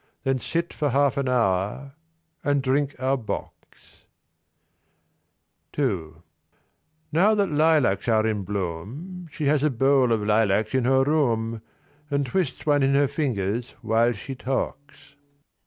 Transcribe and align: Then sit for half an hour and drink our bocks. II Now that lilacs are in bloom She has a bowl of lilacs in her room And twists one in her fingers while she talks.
Then 0.23 0.39
sit 0.39 0.73
for 0.73 0.89
half 0.89 1.15
an 1.15 1.29
hour 1.29 1.93
and 2.43 2.63
drink 2.63 2.95
our 2.97 3.17
bocks. 3.17 4.05
II 5.77 6.13
Now 7.11 7.35
that 7.35 7.51
lilacs 7.51 8.07
are 8.07 8.25
in 8.25 8.41
bloom 8.43 9.29
She 9.31 9.45
has 9.45 9.61
a 9.61 9.69
bowl 9.69 10.11
of 10.11 10.25
lilacs 10.25 10.73
in 10.73 10.85
her 10.85 11.03
room 11.03 11.61
And 12.09 12.25
twists 12.25 12.65
one 12.65 12.81
in 12.81 12.95
her 12.95 13.07
fingers 13.07 13.75
while 13.83 14.13
she 14.13 14.33
talks. 14.33 15.13